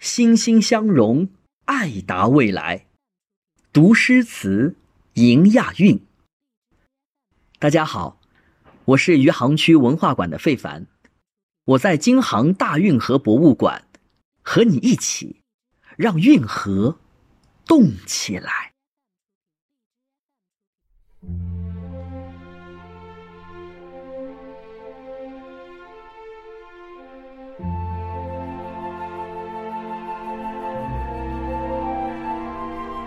[0.00, 1.28] 心心相融，
[1.66, 2.86] 爱达未来。
[3.70, 4.74] 读诗词，
[5.12, 6.00] 迎亚运。
[7.58, 8.18] 大家好，
[8.86, 10.86] 我是余杭区文化馆的费凡，
[11.66, 13.86] 我在京杭大运河博物馆，
[14.42, 15.42] 和你一起
[15.98, 16.98] 让运河
[17.66, 18.69] 动起来。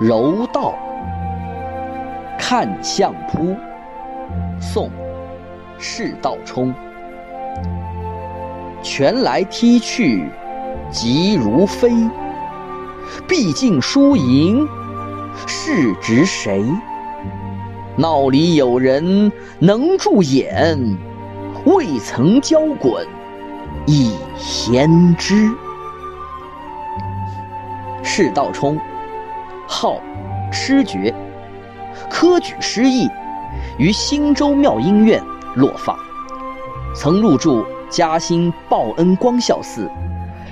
[0.05, 0.75] 柔道，
[2.37, 3.55] 看相扑。
[4.59, 4.89] 宋，
[5.77, 6.73] 释道冲。
[8.81, 10.29] 拳来踢去，
[10.91, 11.89] 急如飞。
[13.29, 14.67] 毕竟输赢，
[15.47, 16.61] 是执谁？
[17.95, 20.77] 闹里有人能助眼，
[21.63, 23.07] 未曾交滚，
[23.87, 25.49] 已先知。
[28.03, 28.77] 释道冲。
[29.73, 29.99] 号
[30.51, 31.11] 痴觉，
[32.07, 33.09] 科举失意，
[33.79, 35.19] 于新州妙音院
[35.55, 35.97] 落发，
[36.95, 39.89] 曾入住嘉兴报恩光孝寺、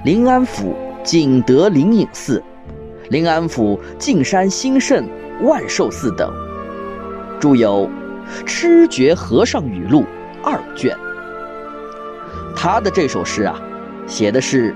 [0.03, 2.43] 临安府景德灵隐寺、
[3.09, 5.07] 临安府径山兴圣
[5.43, 6.33] 万寿寺等，
[7.39, 7.87] 著有
[8.43, 10.01] 《痴觉和尚语录》
[10.43, 10.97] 二卷。
[12.55, 13.55] 他的这首诗啊，
[14.07, 14.75] 写的是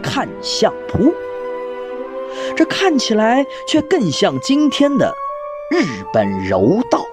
[0.00, 1.12] 看相扑。
[2.56, 5.14] 这看起来却更像今天的
[5.70, 7.04] 日本柔道。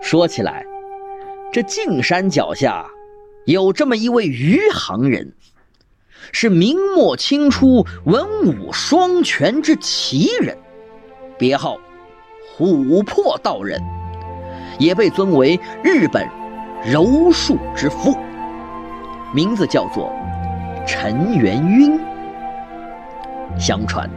[0.00, 0.66] 说起来，
[1.52, 2.86] 这径山脚下
[3.46, 5.32] 有这么一位余杭人，
[6.32, 10.56] 是明末清初文武双全之奇人，
[11.38, 11.78] 别号
[12.58, 13.80] 琥珀道人，
[14.78, 16.28] 也被尊为日本
[16.84, 18.16] 柔术之父，
[19.32, 20.12] 名字叫做
[20.86, 21.98] 陈元晕。
[23.58, 24.08] 相传，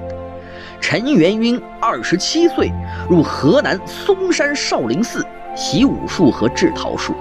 [0.82, 2.72] 陈元英二十七岁
[3.10, 5.26] 入河南嵩山少林寺
[5.56, 7.14] 习武术和制陶术，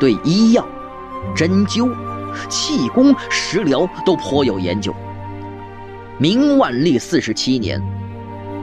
[0.00, 0.66] 对医药、
[1.34, 1.94] 针灸、
[2.48, 4.94] 气功、食疗都颇有研究。
[6.18, 7.82] 明万历四十七年，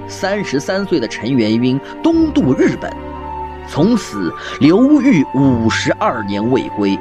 [0.07, 2.91] 三十三岁的陈元英东渡日本，
[3.67, 6.97] 从此流寓五十二年未归。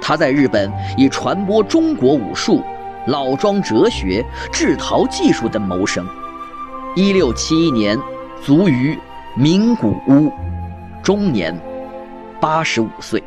[0.00, 2.62] 他在日本以传播中国武术。
[3.06, 6.06] 老庄哲学、制陶技术等谋生。
[6.96, 7.98] 一六七一年
[8.42, 8.98] 卒于
[9.36, 10.32] 名古屋，
[11.02, 11.58] 终年
[12.40, 13.22] 八十五岁。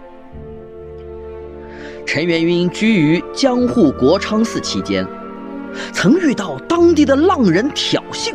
[2.06, 5.06] 陈元英居于江户国昌寺期间，
[5.92, 8.34] 曾遇到当地的浪人挑衅，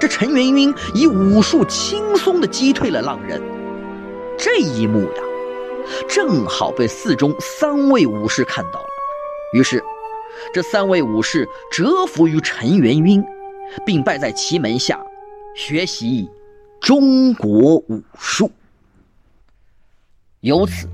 [0.00, 3.40] 这陈元英以武术轻松地击退了浪人。
[4.38, 5.22] 这一幕呀，
[6.08, 8.88] 正好被寺中三位武士看到了，
[9.52, 9.84] 于是。
[10.52, 13.24] 这三位武士折服于陈元英，
[13.84, 15.00] 并拜在其门下
[15.56, 16.28] 学习
[16.80, 18.50] 中国武术。
[20.40, 20.88] 由此，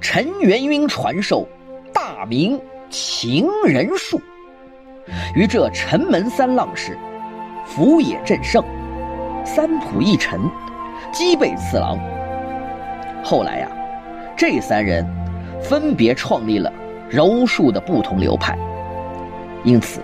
[0.00, 1.48] 陈元英传授
[1.92, 4.20] 大明情人术，
[5.34, 6.98] 于这陈门三浪士
[7.64, 8.62] 福野正胜、
[9.44, 10.40] 三浦义臣、
[11.12, 11.98] 基备次郎。
[13.22, 13.70] 后来呀，
[14.36, 15.06] 这三人
[15.62, 16.72] 分别创立了。
[17.08, 18.58] 柔术的不同流派，
[19.62, 20.00] 因此，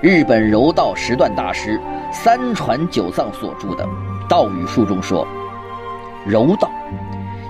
[0.00, 1.80] 日本柔道十段大师
[2.12, 3.84] 三传九藏所著的
[4.28, 5.26] 《道语术》中说
[6.26, 6.68] ：“柔道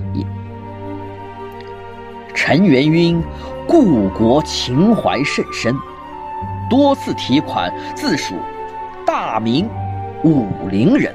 [2.34, 3.23] 陈元晕
[3.67, 5.75] 故国情怀甚深，
[6.69, 8.34] 多次提款自属
[9.07, 9.67] 大明
[10.23, 11.15] 武陵人。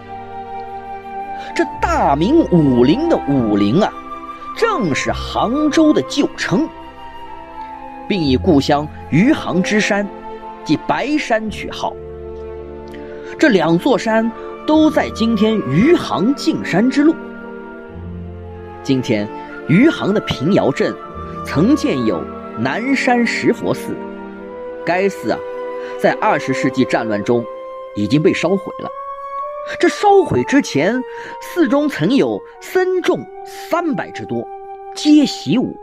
[1.53, 3.93] 这大明武陵的武陵啊。
[4.61, 6.69] 正是杭州的旧称，
[8.07, 10.07] 并以故乡余杭之山，
[10.63, 11.95] 即白山取号。
[13.39, 14.31] 这两座山
[14.67, 17.15] 都在今天余杭径山之路。
[18.83, 19.27] 今天
[19.67, 20.93] 余杭的平遥镇，
[21.43, 22.23] 曾建有
[22.59, 23.95] 南山石佛寺，
[24.85, 25.39] 该寺啊，
[25.99, 27.43] 在二十世纪战乱中
[27.95, 28.87] 已经被烧毁了。
[29.79, 31.01] 这烧毁之前，
[31.41, 34.47] 寺中曾有僧众三百之多，
[34.95, 35.75] 皆习武。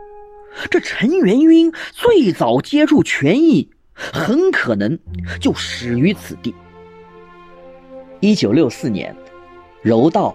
[0.71, 4.99] 这陈元晕最早接触拳艺，很可能
[5.41, 6.55] 就始于此地。
[8.21, 9.15] 一九六四年，
[9.83, 10.35] 柔道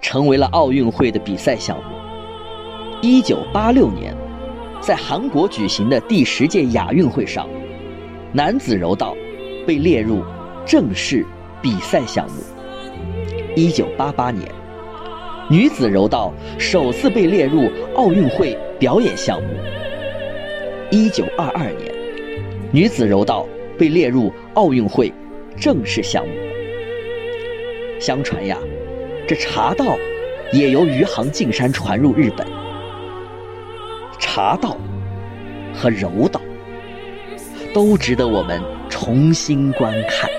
[0.00, 1.82] 成为了奥运会的比赛项目。
[3.02, 4.14] 一九八六年，
[4.80, 7.48] 在韩国举行的第十届亚运会上，
[8.32, 9.14] 男子柔道
[9.66, 10.24] 被列入
[10.64, 11.26] 正式
[11.60, 12.42] 比赛项目。
[13.60, 14.50] 一九八八年，
[15.50, 19.48] 女子柔道首次被列入奥运会表演项目。
[20.90, 21.94] 一九二二年，
[22.72, 23.46] 女子柔道
[23.78, 25.12] 被列入奥运会
[25.58, 26.32] 正式项目。
[28.00, 28.56] 相传呀，
[29.28, 29.94] 这茶道
[30.54, 32.46] 也由余杭径山传入日本。
[34.18, 34.74] 茶道
[35.74, 36.40] 和柔道
[37.74, 38.58] 都值得我们
[38.88, 40.30] 重新观看。